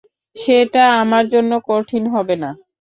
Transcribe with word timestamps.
সেটা 0.35 0.83
আমার 1.01 1.23
জন্য 1.33 1.51
কঠিন 1.69 2.03
হবে 2.13 2.35
না। 2.43 2.49